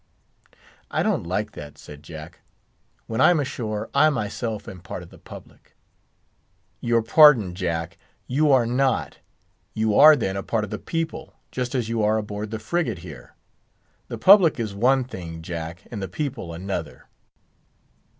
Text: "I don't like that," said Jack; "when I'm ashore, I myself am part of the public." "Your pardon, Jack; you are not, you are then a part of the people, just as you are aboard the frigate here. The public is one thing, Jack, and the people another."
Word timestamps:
"I 0.89 1.03
don't 1.03 1.27
like 1.27 1.51
that," 1.51 1.77
said 1.77 2.01
Jack; 2.01 2.39
"when 3.05 3.21
I'm 3.21 3.39
ashore, 3.39 3.87
I 3.93 4.09
myself 4.09 4.67
am 4.67 4.79
part 4.81 5.03
of 5.03 5.11
the 5.11 5.19
public." 5.19 5.75
"Your 6.79 7.03
pardon, 7.03 7.53
Jack; 7.53 7.99
you 8.25 8.51
are 8.51 8.65
not, 8.65 9.19
you 9.75 9.93
are 9.93 10.15
then 10.15 10.35
a 10.35 10.41
part 10.41 10.63
of 10.63 10.71
the 10.71 10.79
people, 10.79 11.35
just 11.51 11.75
as 11.75 11.87
you 11.87 12.01
are 12.01 12.17
aboard 12.17 12.49
the 12.49 12.57
frigate 12.57 12.97
here. 13.05 13.35
The 14.07 14.17
public 14.17 14.59
is 14.59 14.73
one 14.73 15.03
thing, 15.03 15.43
Jack, 15.43 15.83
and 15.91 16.01
the 16.01 16.07
people 16.09 16.51
another." 16.51 17.05